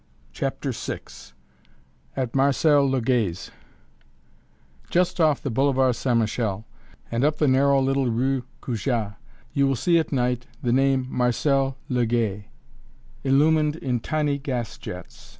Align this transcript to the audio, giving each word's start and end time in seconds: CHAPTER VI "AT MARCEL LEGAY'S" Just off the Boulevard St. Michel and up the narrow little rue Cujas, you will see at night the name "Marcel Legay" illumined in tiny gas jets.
CHAPTER 0.33 0.71
VI 0.71 0.99
"AT 2.15 2.33
MARCEL 2.33 2.89
LEGAY'S" 2.89 3.51
Just 4.89 5.21
off 5.21 5.43
the 5.43 5.51
Boulevard 5.51 5.95
St. 5.95 6.17
Michel 6.17 6.65
and 7.11 7.23
up 7.23 7.37
the 7.37 7.47
narrow 7.47 7.79
little 7.79 8.09
rue 8.09 8.43
Cujas, 8.63 9.13
you 9.53 9.67
will 9.67 9.75
see 9.75 9.99
at 9.99 10.11
night 10.11 10.47
the 10.63 10.73
name 10.73 11.05
"Marcel 11.07 11.77
Legay" 11.87 12.45
illumined 13.23 13.75
in 13.75 13.99
tiny 13.99 14.39
gas 14.39 14.79
jets. 14.79 15.29